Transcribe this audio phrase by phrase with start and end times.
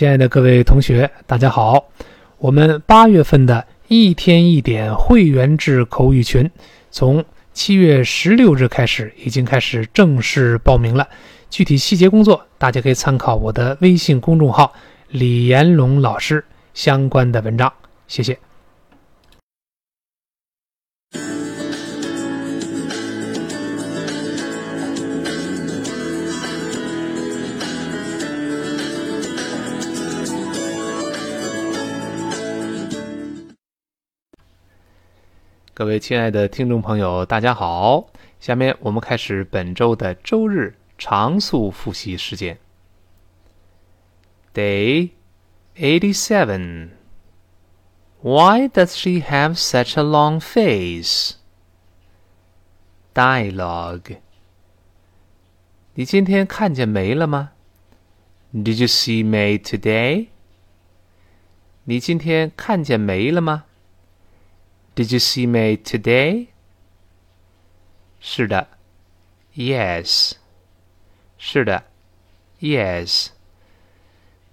[0.00, 1.90] 亲爱的各位同学，大家好！
[2.38, 6.50] 我们八月份的一天一点会员制口语群，
[6.90, 7.22] 从
[7.52, 11.06] 七月十六日开始，已经开始正式报名了。
[11.50, 14.72] 具体细节工作，大家可以参考我的微信公众号
[15.12, 16.42] “李延龙老师”
[16.72, 17.70] 相关的文章。
[18.08, 18.38] 谢谢。
[35.80, 38.10] 各位亲爱的听众朋友，大家好！
[38.38, 42.58] 下面我们开始本周的周日常速复习时间。
[44.52, 45.12] Day
[45.76, 46.90] eighty-seven.
[48.20, 51.36] Why does she have such a long face?
[53.14, 54.18] Dialogue.
[55.94, 57.52] 你今天看见梅了吗
[58.52, 60.26] ？Did you see May today?
[61.84, 63.64] 你今天看见梅了吗
[64.95, 66.47] ？Did you see May today?
[68.19, 68.67] 是的，
[69.55, 70.33] Yes。
[71.37, 71.83] 是的，
[72.59, 73.27] Yes。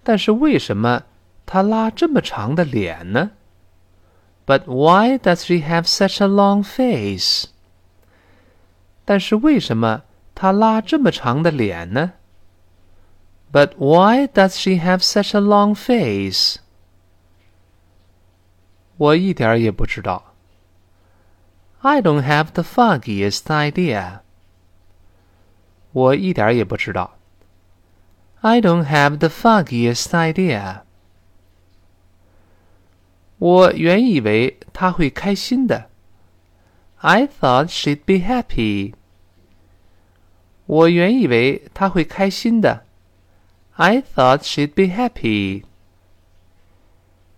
[0.02, 1.04] 但是为什么
[1.46, 3.30] 她拉这么长的脸呢？
[4.44, 7.46] But why does she have such a long face?
[9.04, 10.02] 但是为什么
[10.34, 12.14] 她拉这么长的脸呢？
[13.52, 16.56] But why does she have such a long face?
[18.96, 20.34] 我一点也不知道。
[21.80, 24.20] I don't have the foggiest idea.
[25.92, 27.18] 我一点也不知道。
[28.40, 30.82] I don't have the foggiest idea.
[33.38, 35.90] 我原以为她会开心的。
[36.98, 38.94] I thought she'd be happy.
[40.66, 42.84] 我原以为她会开心的。
[43.74, 45.64] I thought she'd be happy.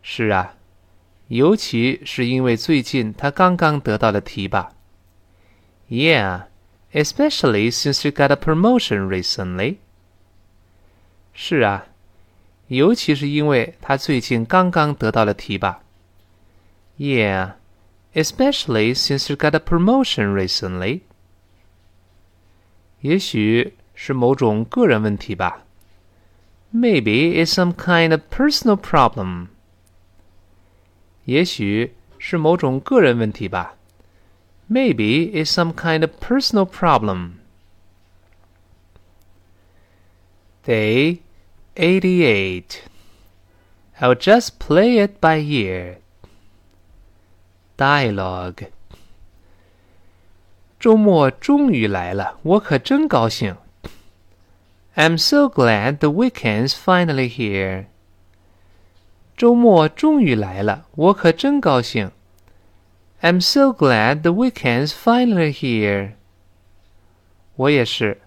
[0.03, 0.55] 是啊。
[1.29, 4.73] 尤其是因为最近他刚刚得到了提拔。
[5.89, 6.45] Yeah,
[6.93, 9.77] especially since you got a promotion recently.
[11.33, 11.87] 是啊，
[12.69, 15.83] 尤其是因为他最近刚刚得到了提拔。
[16.99, 17.55] Yeah,
[18.15, 21.01] especially since you got a promotion recently.
[23.01, 25.65] 也许是某种个人问题吧。
[26.73, 29.49] Maybe it's some kind of personal problem.
[31.29, 33.75] 也许是某种个人问题吧。
[34.71, 37.33] Maybe it's some kind of personal problem.
[40.65, 41.19] Day
[41.77, 42.81] 88.
[44.01, 45.99] I'll just play it by ear.
[47.77, 48.69] Dialogue.
[50.81, 53.57] 周末终于来了，我可真高兴。
[54.97, 57.87] I'm so glad the weekend's finally here.
[59.39, 62.11] 周末终于来了，我可真高兴。
[63.21, 66.13] I'm so glad the weekend's finally here。
[67.57, 68.21] 我也是。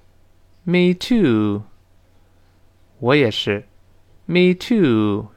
[0.64, 1.64] Me too。
[3.00, 3.68] 我也是。
[4.25, 5.28] Me too。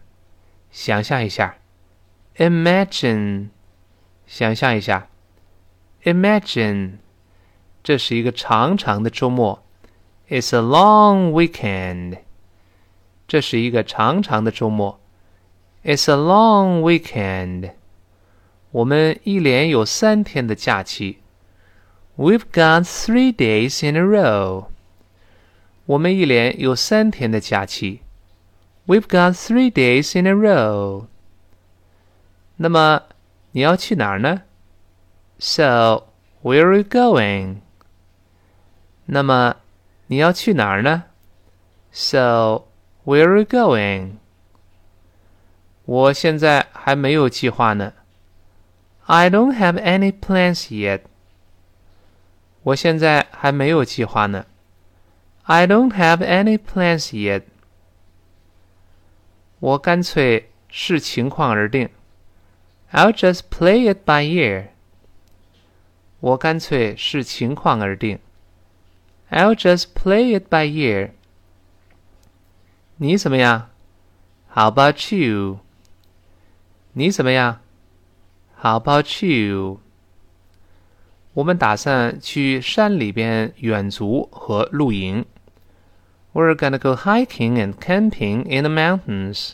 [0.71, 1.59] 想象一下。
[2.37, 3.51] Imagine。
[4.27, 5.09] 想象一下。
[6.05, 6.99] Imagine。
[7.83, 9.63] 这是一个长长的周末。
[10.29, 12.19] It's a long weekend。
[13.29, 15.01] 这是一个长长的周末。
[15.85, 17.73] It's a long weekend.
[18.71, 21.19] 我们一连有三天的假期。
[22.17, 24.67] We've got three days in a row.
[25.87, 28.03] 我们一连有三天的假期。
[28.87, 31.07] We've got three days in a row.
[32.57, 33.03] 那么
[33.53, 34.43] 你要去哪儿呢？
[35.39, 36.05] So
[36.43, 37.57] where are you going?
[39.07, 39.57] 那么
[40.09, 41.05] 你要去哪儿呢？
[41.91, 42.67] So
[43.05, 44.19] where are you going?
[45.85, 47.93] 我现在还没有计划呢。
[49.07, 51.01] I don't have any plans yet.
[52.63, 54.47] 我现在还没有计划呢。
[55.45, 57.43] I don't have any plans yet.
[59.59, 61.89] 我干脆视情况而定。
[62.93, 64.69] I'll just play it by ear.
[66.21, 68.19] 我干脆视情况而定。
[69.31, 71.11] I'll just play it by ear.
[72.97, 73.71] 你怎么样？
[74.55, 75.61] How about you?
[76.95, 77.61] 你怎么样？
[78.61, 79.81] How about you？
[81.33, 85.25] 我们打算去山里边远足和露营。
[86.33, 89.53] We're gonna go hiking and camping in the mountains。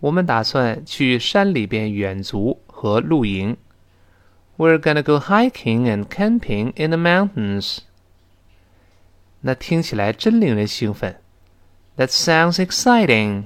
[0.00, 3.56] 我们打算去山里边远足和露营。
[4.56, 7.78] We're gonna go hiking and camping in the mountains。
[9.40, 11.20] 那听起来真令人兴奋。
[11.96, 13.44] That sounds exciting。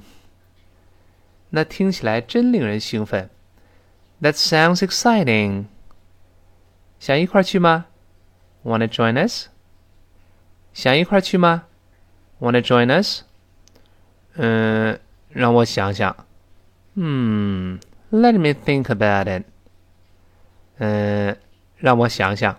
[1.51, 3.29] 那听起来真令人兴奋。
[4.21, 5.65] That sounds exciting.
[6.99, 7.85] 想一块去吗？
[8.63, 9.47] Wanna join us?
[10.73, 11.63] 想一块去吗？
[12.39, 13.21] Wanna join us?
[14.35, 16.15] 嗯，让我想想。
[16.95, 17.79] Hmm,
[18.11, 19.45] let me think about it.
[20.79, 21.37] 嗯，
[21.77, 22.57] 让我想想。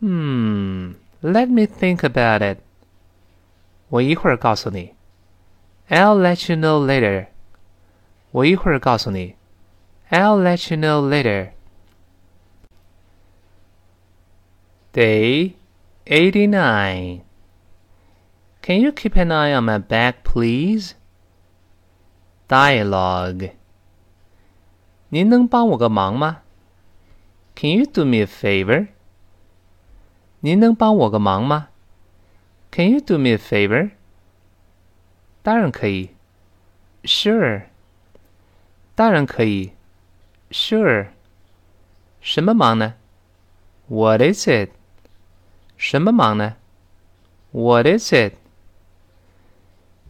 [0.00, 2.58] Hmm, let me think about it.
[3.88, 4.94] 我一会儿告诉你。
[5.88, 7.26] I'll let you know later.
[8.30, 9.36] 我一会儿告诉你。
[10.10, 11.52] I'll let you know later.
[14.92, 15.54] Day
[16.04, 17.22] 89.
[18.62, 20.94] Can you keep an eye on my back, please?
[22.48, 23.52] Dialogue.
[25.08, 26.42] 您能帮我个忙吗？
[27.54, 28.88] Can you do me a favor?
[30.40, 31.68] 您能帮我个忙吗？
[32.70, 33.90] Can you do me a favor?
[35.42, 36.10] 当然可以。
[37.04, 37.64] Sure.
[38.96, 39.72] 当然可以。
[40.50, 41.08] Sure.
[42.20, 42.94] 什么忙呢？
[43.88, 44.70] What is it?
[45.76, 46.56] 什么忙呢？
[47.50, 48.34] What is it?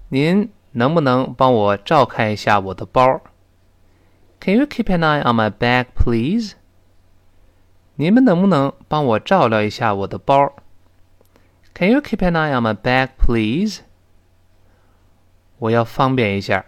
[0.08, 3.22] 您能不能帮我照看一下我的包？
[4.40, 6.54] Can you keep an eye on my bag, please?
[7.94, 10.54] 你们能不能帮我照料一下我的包？
[11.74, 13.80] Can you keep an eye on my bag, please?
[15.58, 16.64] 我要方便一下。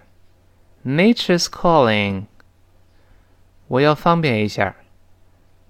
[0.85, 2.27] Nature's calling.
[3.69, 4.77] 我要方便一下。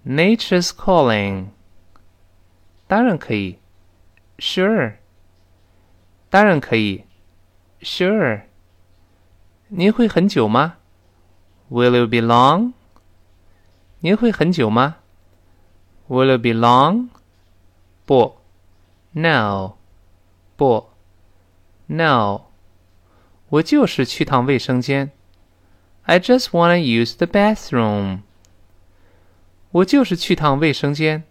[0.04, 1.48] Nature's calling.
[2.86, 3.58] 当然可以。
[4.38, 4.96] Sure.
[6.30, 7.04] 当然可以。
[7.80, 8.42] Sure.
[9.68, 10.76] 您会很久吗？
[11.70, 12.72] Will you be long?
[14.00, 14.96] 您会很久吗？
[16.08, 17.08] Will it be long?
[18.04, 18.36] 不，
[19.12, 19.76] No，
[20.56, 20.90] 不，
[21.86, 22.42] No，
[23.48, 25.10] 我就是去趟卫生间。
[26.02, 28.20] I just wanna use the bathroom。
[29.70, 31.24] 我就是去趟卫生间。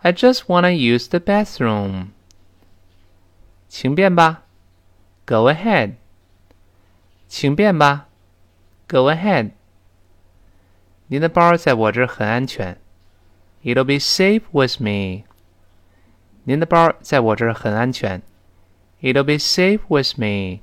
[0.00, 2.08] I just wanna use the bathroom。
[3.68, 4.44] 请便吧，
[5.26, 5.94] Go ahead。
[7.26, 8.08] 请便吧，
[8.86, 9.50] Go ahead。
[11.08, 12.78] 您的包在我这儿很安全。
[13.64, 15.24] It'll be safe with me。
[16.44, 18.22] 您的包在我这儿很安全。
[19.02, 20.60] It'll be safe with me。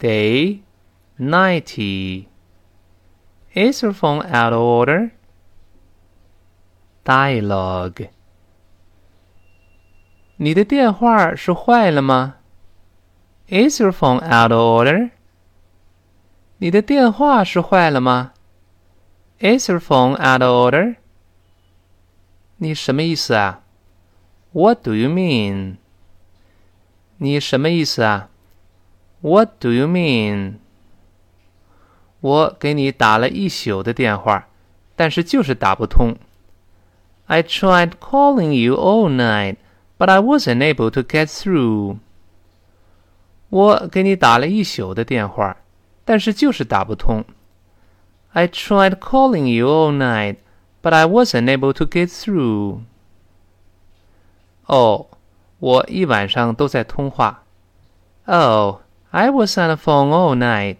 [0.00, 0.62] Day
[1.18, 2.28] ninety.
[3.54, 5.12] Is your phone out of order?
[7.04, 8.10] Dialogue.
[10.36, 12.36] 你的电话是坏了吗？
[13.48, 15.10] Is your phone out of order?
[16.58, 18.32] 你的电话是坏了吗？
[19.38, 20.96] Is your phone out of order?
[22.56, 23.62] 你什么意思啊？
[24.52, 25.76] What do you mean?
[27.18, 28.28] 你什么意思啊
[29.20, 30.54] ？What do you mean?
[32.20, 34.48] 我给你打了一宿的电话，
[34.94, 36.16] 但是就是打不通。
[37.26, 39.56] I tried calling you all night,
[39.98, 41.98] but I wasn't able to get through.
[43.48, 45.56] 我给你打了一宿的电话，
[46.04, 47.24] 但是就是打不通。
[48.32, 50.36] I tried calling you all night,
[50.82, 52.80] but I wasn't able to get through.
[54.66, 55.06] 哦，
[55.58, 57.44] 我一晚上都在通话。
[58.26, 58.80] Oh,
[59.11, 60.77] I was on the phone all night.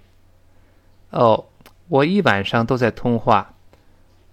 [1.12, 1.46] 哦，
[1.90, 3.54] 我一晚上都在通话。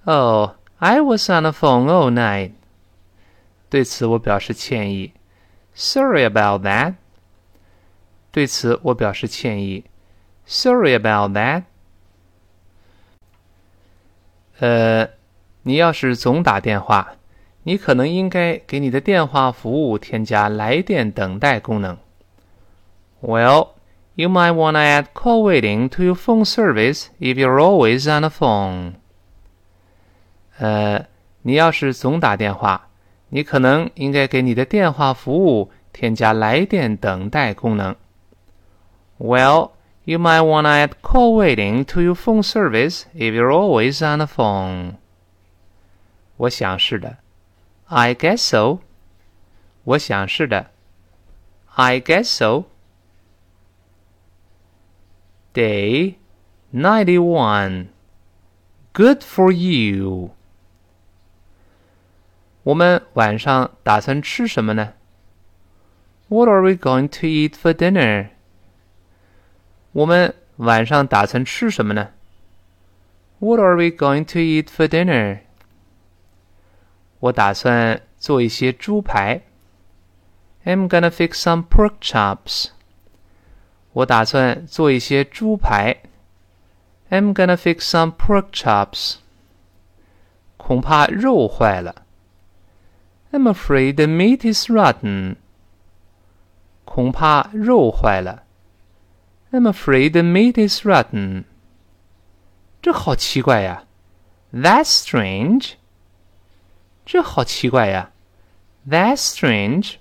[0.04, 2.52] Oh, I was on the phone all night.
[3.68, 5.12] 对此我表示歉意。
[5.74, 6.94] Sorry about that.
[8.30, 9.84] 对此我表示歉意。
[10.46, 11.64] Sorry about that.
[14.60, 15.08] 呃，
[15.62, 17.14] 你要是总打电话，
[17.64, 21.98] 你可能应该给你的电话服务添加来电等待功能。
[23.20, 23.70] Well,
[24.17, 28.21] you might want to add call waiting to your phone service if you're always on
[28.21, 28.93] the phone.
[30.59, 31.05] 呃，
[31.41, 32.89] 你要是总打电话，
[33.29, 37.95] 你可能应该给你的电话服务添加来电等待功能。
[39.17, 39.71] Well,
[40.03, 44.19] you might want to add call waiting to your phone service if you're always on
[44.19, 44.95] the phone.
[46.37, 47.17] 我想是的。
[47.85, 48.79] I guess so.
[49.83, 50.71] 我想是的。
[51.75, 52.65] I guess so.
[55.57, 56.17] Day
[56.71, 57.87] ninety-one.
[58.93, 60.31] Good for you.
[62.63, 64.93] 我们晚上打算吃什么呢？
[66.29, 68.29] What are we going to eat for dinner?
[69.91, 72.11] 我们晚上打算吃什么呢？
[73.39, 75.41] What are we going to eat for dinner?
[77.19, 79.41] 我打算做一些猪排。
[80.65, 82.69] I'm gonna fix some pork chops.
[83.93, 85.95] 我打算做一些猪排。
[87.09, 89.17] I'm gonna fix some pork chops.
[90.57, 92.03] 恐怕肉坏了。
[93.31, 95.35] I'm afraid the meat is rotten.
[96.85, 98.43] 恐怕肉坏了。
[99.51, 101.43] I'm afraid the meat is rotten.
[102.81, 103.85] 这好奇怪呀。
[104.53, 105.73] That's strange.
[107.05, 108.11] 这好奇怪呀。
[108.87, 109.95] That's strange.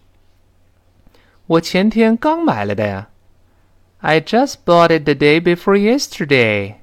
[1.47, 3.11] 我前天刚买来的呀。
[4.01, 6.77] I just bought it the day before yesterday.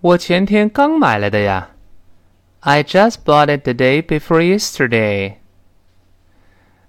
[0.00, 1.70] 我前天刚买来的呀。
[2.60, 5.36] I just bought it the day before yesterday.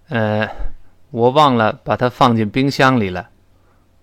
[0.10, 0.50] 呃，
[1.12, 3.30] 我忘了把它放进冰箱里了。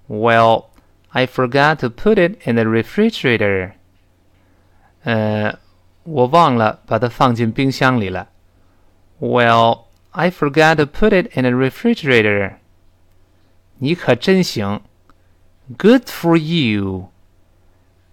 [0.08, 0.66] Well,
[1.08, 3.72] I forgot to put it in the refrigerator.
[5.02, 5.58] 呃，
[6.04, 8.28] 我忘了把它放进冰箱里了。
[9.18, 12.54] Well, I forgot to put it in the refrigerator.
[13.78, 14.82] 你可真行，
[15.76, 17.10] Good for you。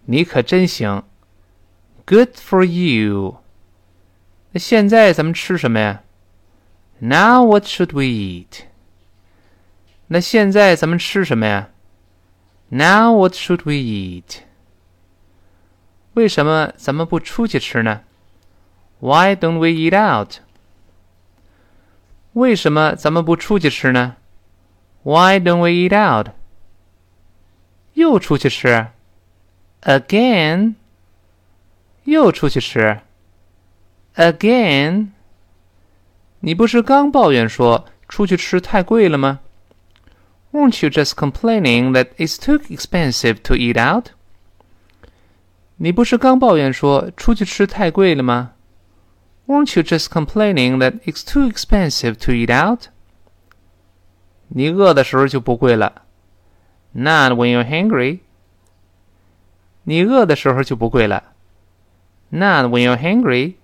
[0.05, 1.03] 你可真行，
[2.05, 3.37] Good for you。
[4.51, 6.03] 那现在咱们吃什么呀？
[6.99, 8.65] Now what should we eat？
[10.07, 11.69] 那现在咱们吃什么呀？
[12.69, 14.39] Now what should we eat？
[16.13, 18.01] 为什么咱们不出去吃呢？
[18.99, 20.39] Why don't we eat out？
[22.33, 24.17] 为什么咱们不出去吃呢
[25.05, 26.31] ？why don't we eat out?
[27.93, 28.87] 又出去吃，
[29.81, 30.75] again。
[32.05, 33.01] 又出去吃，
[34.15, 35.09] again。
[36.39, 39.39] 你不是刚抱怨说出去吃太贵了吗？
[40.51, 44.07] Weren't you just complaining that it's too expensive to eat out?
[45.77, 48.53] 你不是刚抱怨说出去吃太贵了吗？
[49.47, 52.87] Weren't you just complaining that it's too expensive to eat out?
[54.48, 56.02] 你饿的时候就不跪了
[56.92, 58.20] ，Not when you're hungry。
[59.84, 61.32] 你饿的时候就不跪了
[62.30, 63.54] ，Not when you're hungry。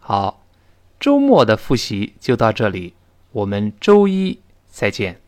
[0.00, 0.44] 好，
[1.00, 2.94] 周末的复习就到这里，
[3.32, 5.20] 我们周一再见。